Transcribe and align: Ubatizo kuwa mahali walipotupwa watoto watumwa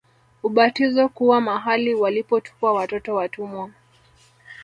Ubatizo 0.43 1.09
kuwa 1.09 1.41
mahali 1.41 1.93
walipotupwa 1.95 2.73
watoto 2.73 3.15
watumwa 3.15 3.69